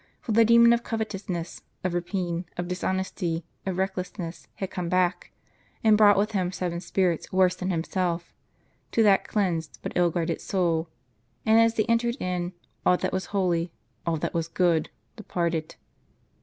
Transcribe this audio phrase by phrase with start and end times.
[0.19, 5.31] For the demon of covetousness, of rapine, of dishonesty, of reckless ness, had come back,
[5.83, 8.33] and brought with him seven spirits worse than himself,
[8.93, 10.89] to that cleansed but ill guarded soul;
[11.45, 12.53] and as they entered in,
[12.83, 13.71] all that was holy,
[14.03, 15.75] all that was good, departed.